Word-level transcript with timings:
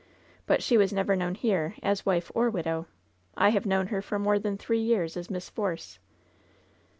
But 0.47 0.63
she 0.63 0.79
was 0.79 0.91
never 0.91 1.15
known 1.15 1.35
here 1.35 1.75
as 1.83 2.07
wife 2.07 2.31
or 2.33 2.49
widow. 2.49 2.87
I 3.37 3.49
have 3.49 3.67
known 3.67 3.85
her 3.89 4.01
for 4.01 4.17
more 4.17 4.39
than 4.39 4.57
three 4.57 4.81
years 4.81 5.15
as 5.15 5.29
Miss 5.29 5.47
Force. 5.47 5.99